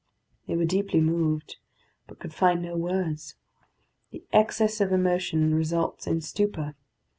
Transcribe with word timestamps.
They 0.47 0.55
were 0.57 0.65
deeply 0.65 0.99
moved, 0.99 1.57
but 2.07 2.17
could 2.17 2.33
find 2.33 2.63
no 2.63 2.75
words. 2.75 3.35
The 4.09 4.25
excess 4.33 4.81
of 4.81 4.91
emotion 4.91 5.53
results 5.53 6.07
in 6.07 6.21
stupor. 6.21 6.73